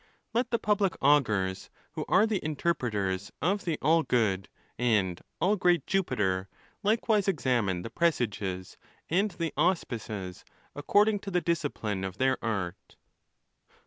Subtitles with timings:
[0.33, 4.01] Let the public Augurs, who are the ON THE LAWS.; 437 anterpreters of the all
[4.01, 6.49] good and all great Jupiter,
[6.81, 8.77] likewise ex amine the presages
[9.11, 10.43] and the auspices,
[10.75, 12.95] according to the disci pline of their art.